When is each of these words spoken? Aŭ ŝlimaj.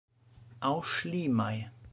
Aŭ 0.71 0.73
ŝlimaj. 0.95 1.55